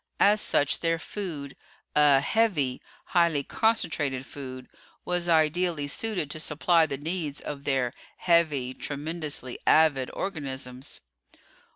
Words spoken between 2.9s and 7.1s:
highly concentrated food was ideally suited to supply the